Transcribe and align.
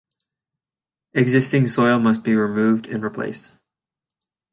Existing 1.13 1.67
soil 1.67 1.99
must 1.99 2.23
be 2.23 2.33
removed 2.33 2.87
and 2.87 3.03
replaced. 3.03 3.51